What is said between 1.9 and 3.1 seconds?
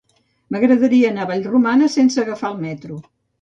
sense agafar el metro.